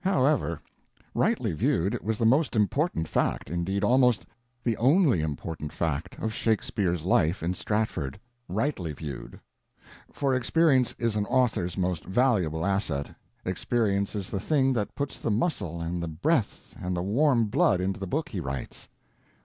[0.03, 0.59] However,
[1.13, 4.25] rightly viewed, it was the most important fact, indeed almost
[4.63, 8.19] the only important fact, of Shakespeare's life in Stratford.
[8.49, 9.39] Rightly viewed.
[10.11, 13.13] For experience is an author's most valuable asset;
[13.45, 17.79] experience is the thing that puts the muscle and the breath and the warm blood
[17.79, 18.89] into the book he writes.